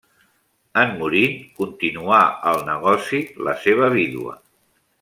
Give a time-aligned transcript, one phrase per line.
[0.83, 1.21] En morir,
[1.59, 2.19] continuà
[2.53, 4.35] el negoci la seva vídua.